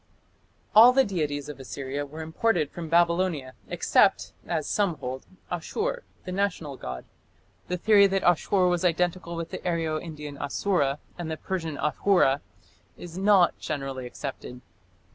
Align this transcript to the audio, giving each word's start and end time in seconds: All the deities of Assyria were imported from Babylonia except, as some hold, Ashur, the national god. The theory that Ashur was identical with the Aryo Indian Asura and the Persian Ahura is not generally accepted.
All 0.75 0.93
the 0.93 1.03
deities 1.05 1.47
of 1.47 1.59
Assyria 1.59 2.07
were 2.07 2.23
imported 2.23 2.71
from 2.71 2.89
Babylonia 2.89 3.53
except, 3.67 4.33
as 4.47 4.65
some 4.65 4.95
hold, 4.97 5.27
Ashur, 5.51 6.01
the 6.25 6.31
national 6.31 6.75
god. 6.75 7.05
The 7.67 7.77
theory 7.77 8.07
that 8.07 8.23
Ashur 8.23 8.65
was 8.67 8.83
identical 8.83 9.35
with 9.35 9.51
the 9.51 9.59
Aryo 9.63 9.99
Indian 10.01 10.39
Asura 10.39 10.97
and 11.19 11.29
the 11.29 11.37
Persian 11.37 11.77
Ahura 11.77 12.41
is 12.97 13.15
not 13.19 13.59
generally 13.59 14.07
accepted. 14.07 14.61